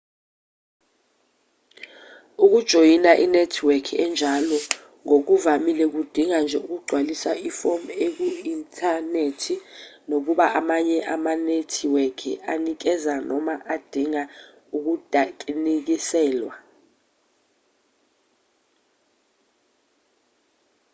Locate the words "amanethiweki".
11.15-12.31